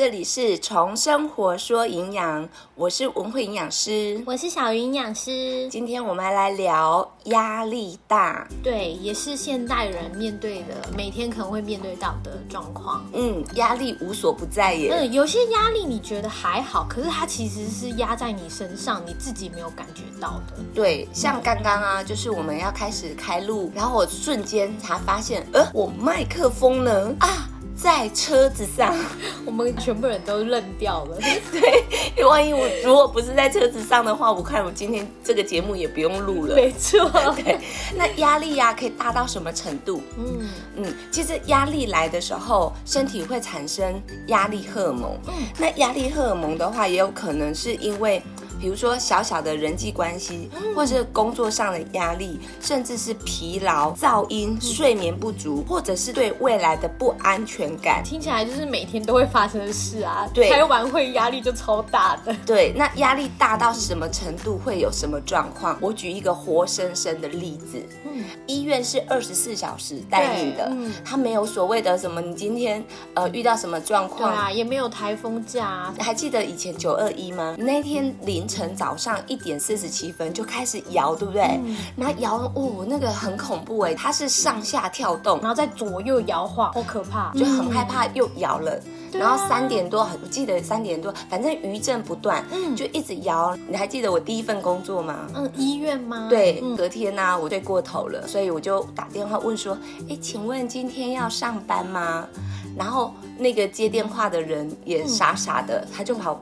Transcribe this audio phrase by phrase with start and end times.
[0.00, 5.68] 这里是从生活说营养，我是文慧营养师，我是小云营养师。
[5.68, 13.04] 今天我们来聊压力大，对，也是现代人面对的，每天可能会面对到的状况。
[13.12, 14.88] 嗯，压力无所不在耶。
[14.90, 20.54] 嗯，有些压力你觉得还好，可是它其实是压在你身上，你自己没有感觉到的。
[20.74, 27.14] 对，像刚刚啊，就是我们要开始开录，然后我瞬间才发现，呃，我麦克风呢？
[27.20, 27.49] 啊！
[27.82, 28.94] 在车子上，
[29.46, 31.16] 我们全部人都愣掉了。
[31.50, 36.54] 对，万一我如果不是在车子上的话，我看我今天这个节目也不用录了。
[36.54, 37.58] 没错，对。
[37.96, 40.02] 那压力呀，可以大到什么程度？
[40.18, 45.18] 嗯嗯，其实压力来的时候，身体会产生压力荷尔蒙。
[45.28, 48.22] 嗯，那压力荷尔蒙的话，也有可能是因为。
[48.60, 60.28] 比如说小小的人际关系，或是工作上的压力，甚至是疲劳、噪音、睡眠不足，或者是对未来的不安全感，听起来就是每天都会发生的事啊。
[60.34, 62.36] 对，开完会压力就超大的。
[62.44, 65.78] 对，那压力大到什么程度会有什么状况？
[65.80, 67.82] 我举一个活生生的例子。
[68.04, 70.70] 嗯，医院是二十四小时待命的，
[71.02, 72.84] 他没有所谓的什么，你今天
[73.14, 75.90] 呃遇到什么状况对啊，也没有台风假。
[75.98, 77.56] 还记得以前九二一吗？
[77.58, 78.49] 那天零。
[78.50, 81.60] 晨早上一点四十七分就开始摇，对不对？
[81.96, 88.78] 然后摇，哦，那个很恐怖哎，它是上下跳动，然后在左右摇晃，好可怕，就很害怕又摇了。
[89.12, 93.56] 然后三点多，我记得三点多，反正余震不断，嗯，就一直摇。
[93.68, 95.26] 你还记得我第一份工作吗？
[95.34, 96.28] 嗯，医院吗？
[96.30, 99.76] 对，隔天呢，我睡过头了，所以我就打电话问说，
[100.08, 102.26] 哎，请问今天要上班吗？
[102.76, 106.40] 然后那个接电话的人也傻傻的，他就跑。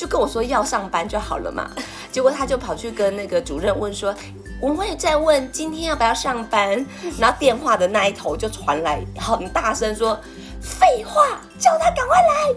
[0.00, 1.70] 就跟我说要上班就好了嘛，
[2.10, 4.14] 结果他就跑去跟那个主任问说，
[4.58, 6.82] 我会在问今天要不要上班，
[7.18, 10.18] 然后电话的那一头就传来很大声说，
[10.62, 12.54] 废话，叫他赶快来。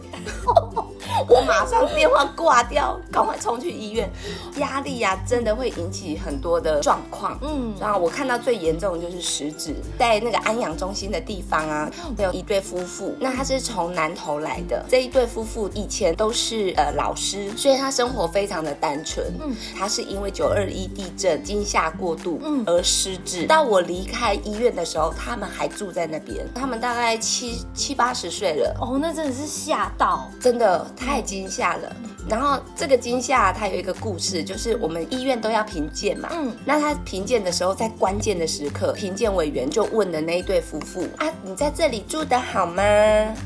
[1.28, 4.10] 我马上电话挂掉，赶快冲去医院。
[4.58, 7.38] 压力呀，真的会引起很多的状况。
[7.42, 13.16] 嗯，然后我看到最严重的就是食指，在那个安养中心的地方啊，有一对夫妇。
[13.20, 19.26] 那他是从南投来的，这一对夫妇以前都是呃老师，所以他生活非常的单纯。
[19.40, 23.46] 嗯，他是因为九二一地震惊吓过度嗯而失智。
[23.46, 26.46] 到我离开医院的时候，他们还住在那边。
[26.56, 28.76] 他们大概七七八十岁了。
[28.82, 30.86] 哦，那真的是吓到，真的。
[30.96, 31.96] 太惊吓了，
[32.30, 42.82] 然后这个惊吓它有一个故事，就是我们医院都要评鉴嘛，嗯，那他评鉴的时候，在关键的时刻，评鉴委员就问了那一对夫妇啊，你在这里住的好吗？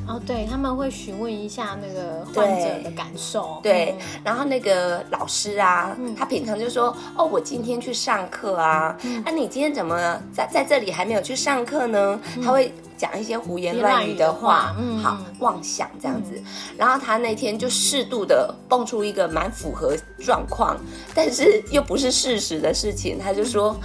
[0.08, 12.19] 哦，对，他们会询问一下那个患者的感受，对，然后那个老师啊，他平常就说，哦，我今天去上课啊，啊，你今天怎么在在这里还没有去上课呢？
[12.44, 12.72] 他会。
[12.97, 16.41] 讲一些胡言乱语的话，好妄想这样子，
[16.75, 20.75] 然后他那天就适度的蹦出一个蛮符合状况，
[21.13, 23.78] 但是又不是事实的事情，他就说：“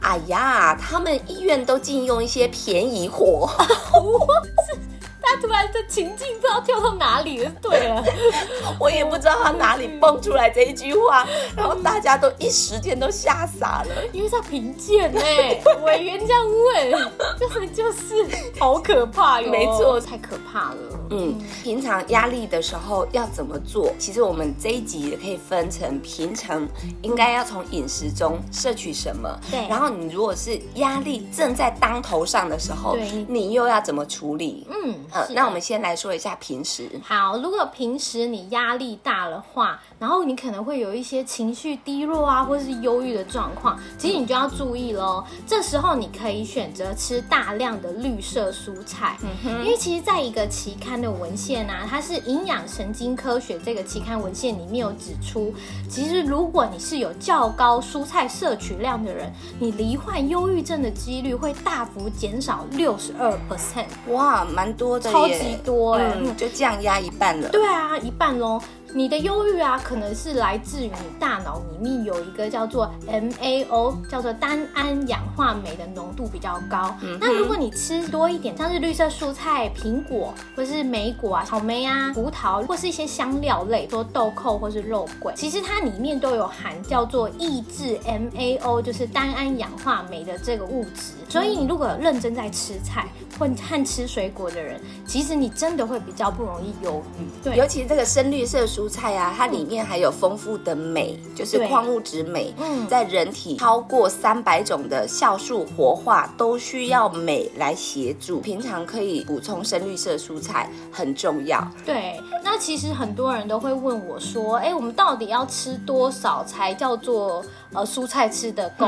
[0.00, 3.48] 哎呀，他们医院都禁用一些便宜货。”
[5.28, 8.02] 他突然的情境不知道跳到哪里了，对了，
[8.80, 18.26] 我也不知道他哪里蹦出来这一句话，然后大家都一时间都吓傻了，因为他贫贱哎， 委员这样问，就是就是
[18.58, 20.97] 好可怕哟，没错，太可怕了。
[21.10, 23.90] 嗯，平常压力的时候要怎么做？
[23.98, 26.66] 其实我们这一集也可以分成平常
[27.02, 29.66] 应该要从饮食中摄取什么，对。
[29.68, 34.66] 然后你如果是压力正在当头上的时候，对，你又要怎么处理？
[34.68, 36.90] 嗯，呃，那我们先来说一下平时。
[37.02, 45.24] 好，如果平时你压力大的话，然后你可能会有一些情绪低落啊，或者是忧郁的状况，其实你就要注意喽。
[45.46, 50.97] 这时候你可以选择吃大量的绿色蔬菜，嗯因为其实在一个期刊。
[51.00, 55.54] 的文献啊，它是《营养神经科学》这个期刊文献里面有指出，
[55.88, 63.86] 其实如果你是有较高蔬菜摄取量的人，你罹患忧郁症的几率会大幅减少六十二 percent。
[64.12, 67.48] 哇，蛮多的，超级多哎，就降压一半了。
[67.50, 68.60] 对啊，一半喽。
[68.94, 76.94] 你的忧郁啊，可能是来自于你大脑里面有一个叫做 MAO，叫做单胺氧化酶的浓度比较高。
[77.20, 91.12] 那如果你吃多一点，像是绿色蔬菜、苹果，或是莓果啊、草莓啊、葡萄，或是一些香料类，多豆蔻或是肉桂，其实它里面都有含叫做抑制 MAO，就是单胺氧化酶的这个物质。
[91.28, 93.06] 所以你如果认真在吃菜
[93.38, 97.44] 或和吃水果的人，其实你真的会比较不容易忧郁。
[97.44, 98.88] 对，尤其这个深绿色蔬。
[98.88, 102.54] 菜啊，它里面还有丰富的镁，就是对矿物质镁。
[102.58, 111.62] 嗯在人体超过三百种的酵素活化都需要镁来协助，平常可以补充深绿色蔬菜很重要。
[111.84, 118.86] 对，那其实很多人都会问我说，哎，我们到底要吃多少才叫做呃蔬菜吃得够？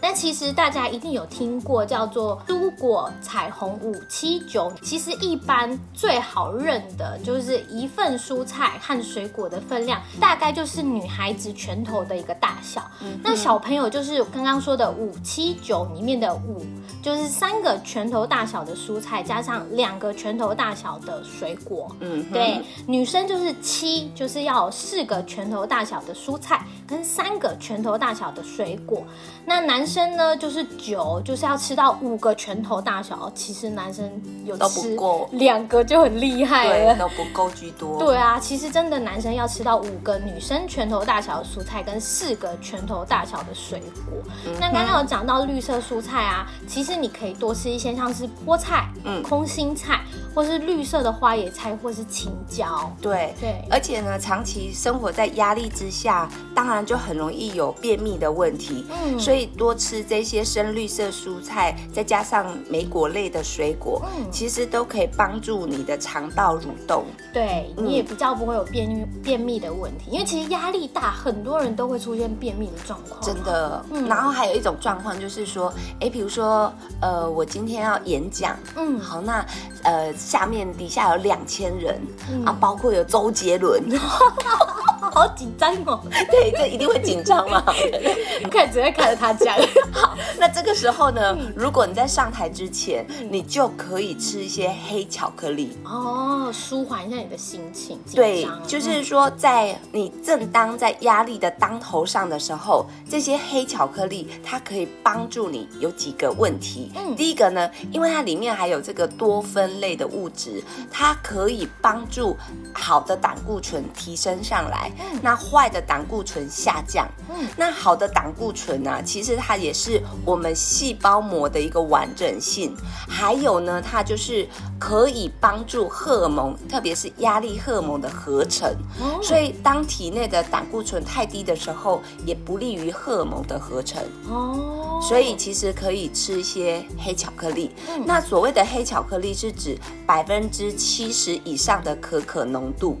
[0.00, 12.82] 但其实大家一定有听过叫做蔬果彩虹五七九，其实一般最好认的就是一份蔬菜和水果的分量，大概就是女孩子拳头的一个大小。
[13.22, 16.64] 那小朋友就是刚刚说的五七九里面的五，
[17.02, 21.94] 就是三个拳头大小的蔬菜加上两个拳头大小的水果。
[22.00, 29.02] 嗯，对，女生就是七，就是要四个拳头大小的蔬菜跟三个拳头大小的水果。
[29.44, 33.30] 那男生呢，就是酒，就是要吃到五个拳头大小。
[33.34, 34.08] 其实男生
[34.44, 36.96] 有吃够两个就很厉害对，了。
[36.96, 37.98] 都不够居多。
[38.04, 44.18] 对啊，其实真的男生要吃到五个女生拳头大小的蔬菜跟四个拳头大小的水果。
[44.46, 50.00] 嗯那刚刚有讲到绿色蔬菜啊，其实你可以多吃一些像是菠菜、嗯空心菜，
[50.34, 52.90] 或是绿色的花野菜，或是青椒。
[53.00, 58.86] 对对而且呢，长期生活在压力之下，当然就很容易有便秘的问题。
[59.04, 67.04] 嗯所以多吃这些深绿色蔬菜，再加上莓果类的水果，嗯其实都可以帮助你的肠道蠕动。
[67.32, 73.20] 对你也比较不会有便秘便秘的问题，因为其实压力大，很多人都会出现便秘的状况。
[73.20, 79.44] 真的，嗯然后还有一种状况就是说，哎，比如说，呃，我今天要演讲，嗯好，那
[79.82, 82.44] 呃，下面底下有两千人、嗯。
[82.44, 83.82] 啊，包括有周杰伦，
[85.10, 86.00] 好紧张哦，
[86.30, 87.64] 对，这一定会紧张嘛。
[88.50, 89.56] 看只会看着他讲。
[89.92, 95.76] 好那这个时候呢，嗯如果你在上台之前，你就可以吃一些黑巧克力。
[95.84, 106.92] 哦，舒缓一下你的心情，对，就是说，在你正当在压力的当头上的时候，这些黑巧克力它可以帮助你有几个问题。
[106.96, 112.36] 嗯第一个呢，因为它里面还有这个多酚类的物质，它可以帮助
[112.72, 114.90] 好的胆固醇提升上来，
[115.22, 117.08] 那坏的胆固醇下降。
[117.30, 122.74] 嗯那好的胆固醇呢、其实它也是我们细胞膜的一个完整性，
[123.08, 124.46] 还有呢，它就是
[124.78, 128.70] 可以帮助荷尔蒙，特别是压力荷尔蒙的合成。
[129.00, 134.02] 哦所以，当体内的胆固醇太低的时候，也不利于荷尔蒙的合成。
[134.28, 137.70] 哦，所以，其实可以吃一些黑巧克力。
[137.88, 142.98] 嗯那所谓的黑巧克力是指百分之七十以上的可可浓度。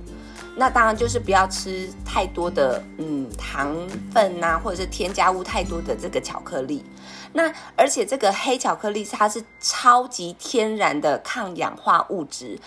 [0.54, 3.74] 那当然就是不要吃太多的嗯糖
[4.12, 6.84] 分呐、或者是添加物太多的这个巧克力。
[7.32, 12.58] 那而且这个黑巧克力它是超级天然的抗氧化物质，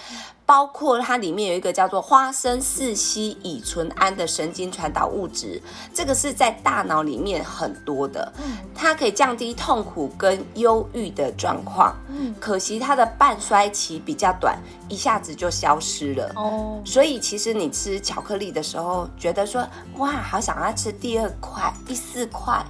[0.45, 5.61] 包括它里面有一个叫做花生四烯乙醇胺的神经传导物质，
[5.93, 8.31] 这个是在大脑里面很多的，
[8.75, 11.95] 它可以降低痛苦跟忧郁的状况。
[12.09, 14.57] 嗯可惜它的半衰期比较短，
[14.87, 16.31] 一下子就消失了。
[16.35, 19.65] 哦，所以其实你吃巧克力的时候，觉得说
[19.97, 22.63] 哇，好想要吃第二块、第四块，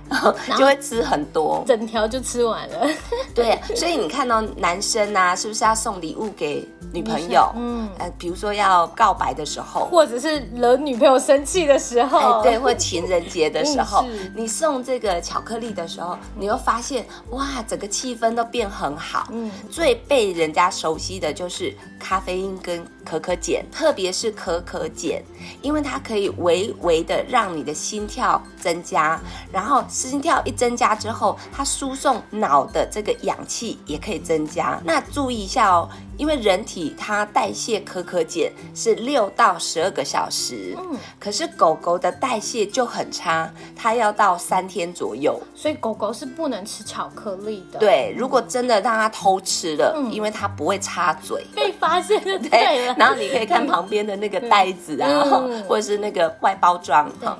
[0.57, 1.63] 就会吃很多。
[1.67, 2.87] 整条就吃完了。
[3.33, 7.51] 对，所以你看到男生啊，是不是要送礼物给女朋友？
[7.65, 19.27] 嗯，呃，比如说要告白的时候，或者是惹女朋友生气的时候，哎，对，或情人节的时候， 你送这个巧克力的时候，你会发现哇，整个气氛都变很好。
[19.31, 19.49] 嗯。
[19.71, 25.21] 最被人家熟悉的就是咖啡因跟可可碱，特别是可可碱，
[25.61, 29.19] 因为它可以微微的让你的心跳增加，
[29.51, 34.79] 然后心跳一增加之后，它输送脑的这个氧气也可以增加。
[34.83, 45.41] 那注意一下哦，因为人体它代谢可可碱是六到十二个小时，嗯，可是狗狗的代谢就很差，它要到三天左右。
[45.55, 51.45] 所以狗狗是不能吃巧克力的。，对，如果真的让它偷吃了，嗯因为它不会插嘴。
[51.55, 52.95] 被发现就 对了。
[52.97, 57.37] 然后你可以看旁边的那个袋子啊，嗯 或者是那个外包装哈。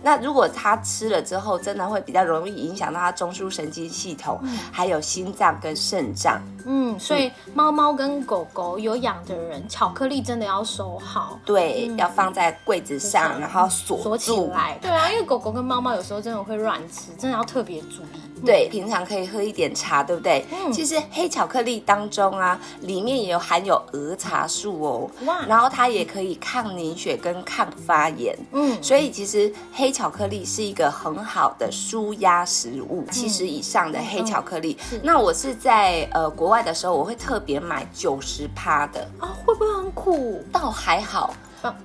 [0.00, 6.40] 那如果它吃了之后，真的会比较容易影响到它中枢神经系统，还有心脏跟肾脏。
[6.68, 11.38] 嗯，所以猫猫跟狗狗有养的人，巧克力真的要收好。
[11.44, 14.38] 对，要放在柜子上，然后锁锁起。
[14.52, 18.20] 来，对啊，因为狗狗跟猫猫有时候真的会乱吃，真的要特别注意。
[18.44, 20.44] 对，平常可以喝一点茶，对不对？
[20.52, 28.36] 嗯其实黑巧克力当中啊，里面也有含有儿茶素哦，哇然后它也可以抗凝血跟抗发炎。
[28.52, 34.78] 嗯，所以其实黑巧克力是一个很好的舒压食物，嗯七十以上的黑巧克力。
[35.02, 40.42] 那我是在呃国外的时候，我会特别买九十趴的，啊，会不会很苦？
[40.52, 41.34] 倒还好。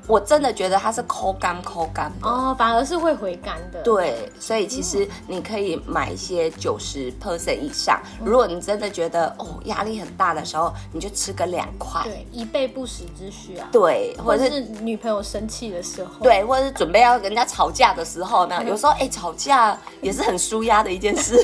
[0.05, 2.29] 我真的觉得它是抠干抠干的。
[2.29, 3.81] 哦，反而是会回甘的。
[3.81, 7.99] 对，所以其实你可以买一些九十 percent 以上。
[8.23, 12.03] 如果你真的觉得哦压力很大的时候，你就吃个两块。
[12.03, 13.67] 对，以备不时之需啊。
[13.71, 16.11] 对，或者是女朋友生气的时候。
[16.21, 21.35] 对，或者是准备要跟人家吵架的时候呢， 有时候哎吵架也是很舒压的一件事。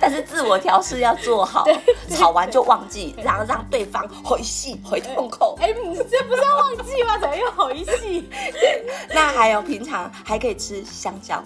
[0.00, 1.64] 但是自我调试要做好，
[2.10, 5.56] 吵完就忘记，然后让对方回戏回痛口。
[5.60, 7.18] 哎，你这不是要忘记吗？
[7.18, 8.28] 怎么又回戏？
[9.14, 11.42] 那还有平常还可以吃香蕉。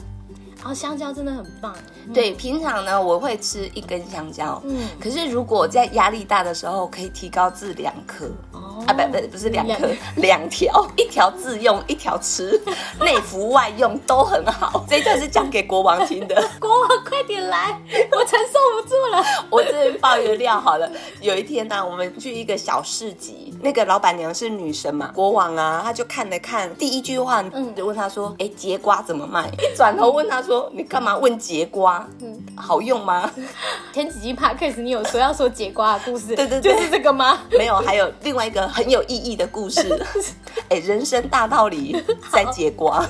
[0.64, 1.74] 哦，香蕉真的很棒。
[2.12, 8.28] 对，平常呢我会吃一根香蕉，嗯，可是如果在压力大的时候，可以提高至两颗。
[8.76, 12.60] 哦，啊，不不不是两颗，两条，一条自用， 一条吃，
[13.00, 14.84] 内服外用都很好。
[14.88, 17.78] 这一段是讲给国王听的， 国王快点来，
[18.12, 19.24] 我承受不住了。
[19.50, 20.90] 我这边爆一个料好了，
[21.20, 29.48] 有一天呢，我们去一个小市集，那个老板娘是女神嘛，国王啊，他就看了看，第一句话，嗯，就问他说，哎，节瓜怎么卖？
[29.58, 30.66] 一转头问他说。
[30.72, 32.06] 你干嘛问节瓜？
[32.20, 33.30] 嗯，好用吗？
[33.94, 37.38] 前几集 podcast 你有说要说节瓜的故事，对对，就是这个吗？
[37.50, 39.80] 没有，还有另外一个很有意义的故事。
[40.68, 41.96] 哎，人生大道理
[42.32, 43.06] 在结瓜，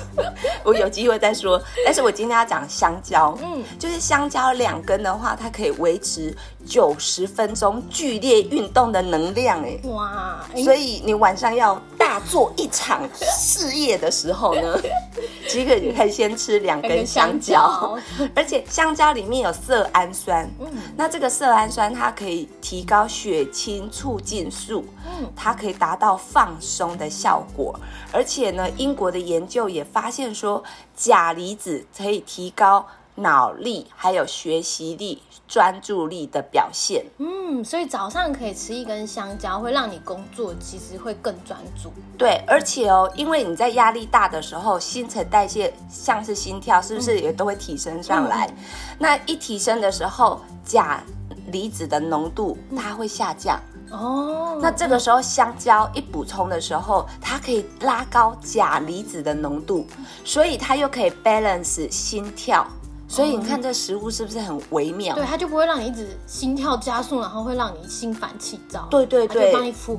[0.63, 1.61] 我有机会再说。
[1.83, 6.35] 但是我今天要讲香蕉，嗯，就是香蕉两根的话，它可以维持
[6.67, 9.63] 九十分钟剧烈运动的能量。
[9.63, 10.45] 哎，哇！
[10.63, 14.77] 所以你晚上要大做一场事业的时候呢，
[15.47, 17.39] 其实你可以先吃两根香。
[17.39, 17.95] 蕉，
[18.35, 27.79] 而且香蕉里面有色氨酸，嗯，那这个色氨酸它可以提高血清促进素，嗯，它可以达到放松的效果，
[28.11, 30.63] 而且呢，英国的研究也发现说，
[30.95, 32.85] 钾离子可以提高
[33.17, 35.21] 脑力还有学习力。
[35.49, 41.89] 专注力的表现，嗯，所以早上可以吃一根香蕉，会让你工作其实会更专注。
[42.17, 48.53] 对，而且哦，因为你在压力大的时候，新陈代谢像是心跳，是不是也都会提升上来？
[48.99, 51.01] 那一提升的时候，钾
[51.49, 53.57] 离子的浓度它会下降
[53.89, 54.59] 哦。
[54.61, 59.87] 那这个时候香蕉一补充的时候，它可以拉高钾离子的浓度，
[60.25, 62.67] 所以它又可以 balance 心跳。
[63.07, 65.15] 所以你看这食物是不是很微妙？
[65.15, 68.87] 对，它就不会让你一直心跳加速，然后会让你心烦气躁。
[68.91, 69.97] 对对对，帮你抚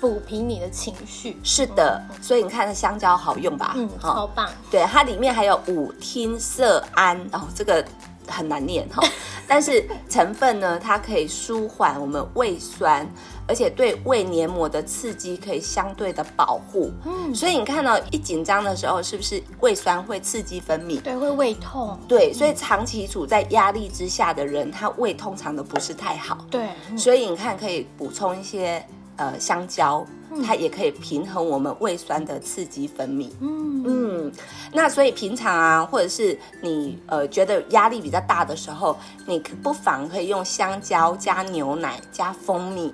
[0.00, 1.38] 抚平你的情绪。
[1.42, 3.72] 是的，所以你看香蕉好用吧？
[3.74, 4.48] 嗯，超棒。
[4.70, 7.82] 对，它里面还有五烃色胺，哦，这个
[8.26, 9.02] 很难念哈。
[9.48, 13.06] 但是成分呢，它可以舒缓我们胃酸。
[13.48, 21.00] 而且对胃黏膜的刺激可以相对的保护，嗯，所以你看到一紧张的时候，是不是胃酸会刺激分泌？
[21.00, 21.96] 对，会胃痛。
[22.08, 26.44] 对，所以长期处在压力之下的人，他胃通常都不是太好。
[26.50, 26.66] 对，
[26.96, 28.84] 所以你看可以补充一些
[29.16, 30.06] 呃香蕉，
[30.44, 33.30] 它也可以平衡我们胃酸的刺激分泌。
[33.40, 34.32] 嗯嗯，
[34.72, 38.96] 那所以平常啊，或者是你呃觉得压力比较大的时候，
[39.26, 42.92] 你不妨可以用香蕉加牛奶加蜂蜜。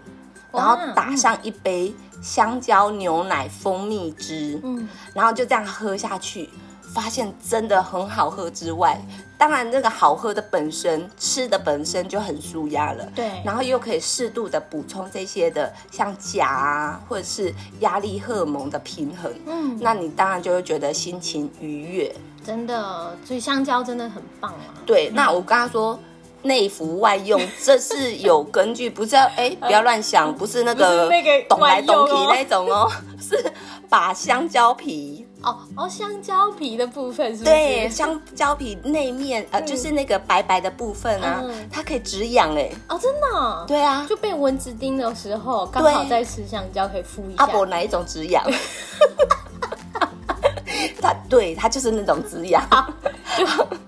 [0.54, 6.50] 然后打上一杯香蕉牛奶蜂蜜汁，嗯，然后就这样喝下去，
[6.82, 9.00] 发现真的很好喝之外，
[9.42, 22.14] 当然那个好喝的本身吃的本身就很舒压了，对，然后又可以适度的补充这些的像钾啊，或者是压力荷尔蒙的平衡，嗯，那你当然就会觉得心情愉悦，
[22.46, 24.78] 真的，所以香蕉真的很棒啊。
[24.86, 25.98] 对，那我刚刚说。
[26.44, 31.08] 内服外用， 这是有根据，不是要哎，不要乱想，不是那个
[31.48, 32.90] 懂来懂皮那种哦，
[33.22, 33.52] 是
[33.88, 37.50] 把香蕉皮哦哦，香蕉皮的部分是不是？
[37.50, 43.64] 对，香蕉皮内面呃，就是那个白白的部分啊，它可以止痒哎哦，真的？
[43.66, 47.44] 对啊，就被蚊子叮的时候，刚好在吃香蕉可以敷一下。
[47.44, 48.44] 阿伯哪一种止痒？
[51.00, 52.64] 它对，它就是那种止痒。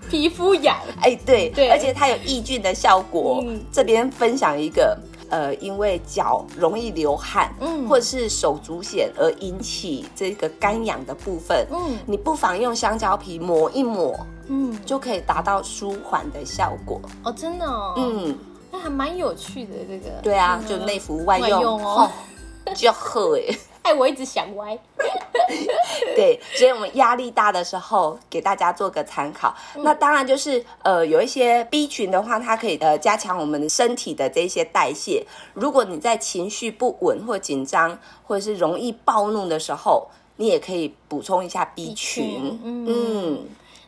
[0.09, 3.43] 皮肤痒，哎，对，对，而且它有抑菌的效果。
[3.71, 4.97] 这边分享一个，
[5.29, 14.15] 呃，因为脚容易流汗，嗯，或者是手足癣而引起这个干痒的部分，嗯，你不妨用香蕉皮抹一抹，
[14.47, 17.01] 嗯，就可以达到舒缓的效果。
[17.23, 18.37] 哦，真的哦，嗯，
[18.71, 20.09] 那还蛮有趣的这个。
[20.21, 22.09] 对啊，就内服外用哦，
[22.75, 23.57] 就要喝哎。
[23.85, 24.75] 哎，我一直想歪。
[26.15, 29.55] 对，所以我们压力大的时候，给大家做个参考。
[29.75, 35.23] 那当然就是呃，有一些 B 群的话，它可以呃加强我们身体的这些代谢。
[35.53, 42.59] 如果你在情绪不稳或紧张，或者是容易暴怒的时候，你也可以补充一下 B 群。
[42.63, 43.45] 嗯。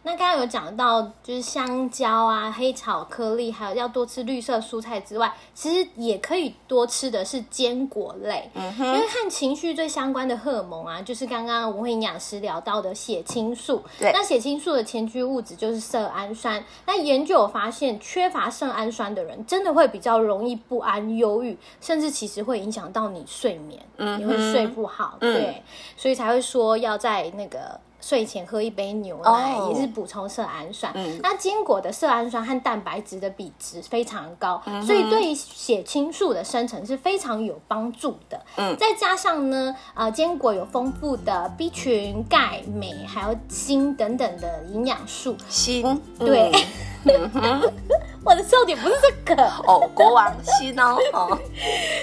[0.08, 8.50] 那刚刚有讲到，就是香蕉啊、黑巧克力，还有要多吃绿色蔬菜之外，其实也可以多吃的是坚果类。
[8.56, 13.84] 因为和情绪最相关的荷尔蒙啊，就是刚刚文慧营养师聊到的血清素。
[14.00, 16.64] 对那血清素的前驱物质就是色氨酸。
[16.86, 23.84] 那研究有发现，缺乏色氨酸的人，真的会比较容易不安、忧郁，甚至其实会影响到你睡眠，
[24.18, 25.18] 你会睡不好。
[25.20, 25.62] 对，
[25.98, 27.78] 所以才会说要在那个。
[28.08, 29.70] 睡前喝一杯牛奶、哦。
[29.74, 30.94] 也是补充色氨酸。
[31.22, 38.40] 那坚果的色氨酸和蛋白质的比值非常高，所以对于血清素的生成是非常有帮助的。
[38.56, 38.78] 嗯。
[38.78, 45.36] 再加上呢，呃，坚果有丰富的 B 群、钙、镁，还有锌等等的营养素。
[45.50, 46.50] 锌对。
[47.04, 47.30] 嗯
[48.26, 51.28] 我的笑点不是这个，哦，国王心哦，哦，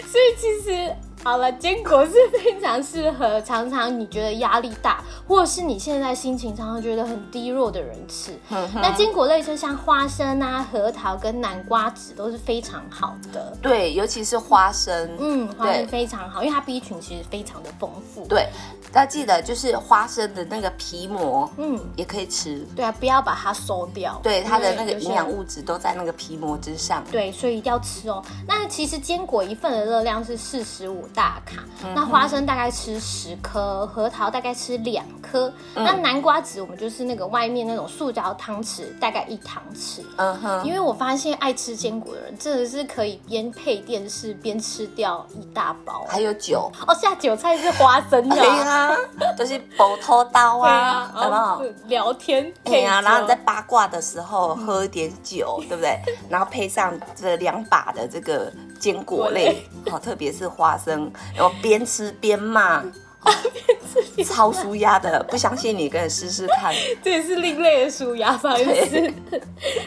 [0.07, 8.39] 所以其实好了，坚果是非常适合常常你觉得压力大，或者是你现在心情常常觉得很低落的人吃。
[8.75, 13.57] 那坚果类就像花生啊、核桃跟南瓜子都是非常好的。
[13.63, 18.27] 对，尤其是花生，嗯，花对生非常好，因为它 B 群其实非常的丰富。
[18.27, 18.47] 对，
[18.93, 24.21] 大家记得就是花生的那个皮膜，嗯，也可以吃，对啊，不要把它收掉。
[24.23, 27.03] 对，它的那个营养物质都在那个皮膜之上。
[27.11, 28.23] 对，所以一定要吃哦。
[28.47, 40.01] 那其实坚果一份的热量是四十五大卡，嗯那花生大概吃十颗，核桃大概吃两颗，嗯那南瓜子我们就是那个外面那种塑胶汤匙，大概一汤匙。
[40.17, 46.05] 嗯哼，因为我发现爱吃坚果的人真的是可以边配电视边吃掉一大包。
[46.09, 48.97] 还有酒，哦，下酒菜是花生的 对啊，
[49.37, 51.65] 都是剥头刀啊，啊， 有没有？
[51.71, 51.75] 有？
[51.87, 55.99] 聊天配对啊，然后你在八卦的时候喝一点酒， 对不对？
[56.29, 61.04] 然后配上这两把的这个坚果类，好，特别是花生，
[61.35, 62.85] 然后边吃边骂。
[63.25, 63.33] 哦
[64.25, 66.75] 超舒压的，不相信你可以试试看。
[67.03, 68.65] 这也是另类的舒压方式。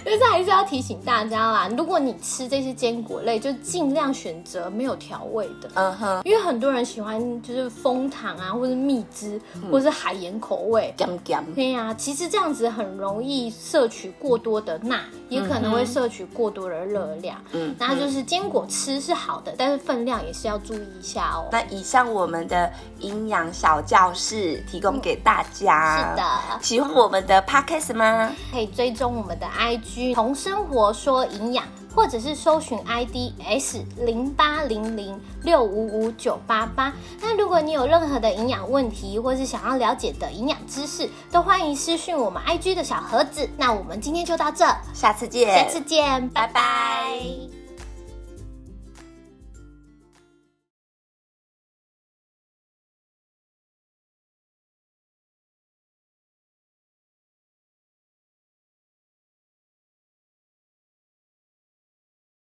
[0.06, 5.70] 但是还是要提醒大家啦，如果你吃这些坚果类，就尽量选择没有调味的。
[5.74, 9.39] 嗯哼，因为很多人喜欢就是枫糖啊，或是蜜汁，
[9.72, 10.94] 或是海盐口味。
[10.98, 17.41] 咸咸，对呀、其实这样子很容易摄取过多的钠，也可能会摄取过多的热量。
[17.53, 21.50] 嗯那就是坚果吃是好的，但是分量也是要注意一下哦。
[21.52, 25.97] 那以上我们的营养小教室提供给大家。
[25.97, 26.23] 是的。
[26.61, 28.31] 喜欢我们的 podcast 吗？
[28.51, 36.93] 可以追踪我们的 IG 同生活说营养，或者是搜寻 ID S 零八零零六五五九八八。
[37.21, 43.49] 那如果你有任何的营养问题，或是想要了解的营养知识，都欢迎私讯我们 IG 的小盒子。
[43.57, 47.57] 那我们今天就到这，下次见，下次见，拜拜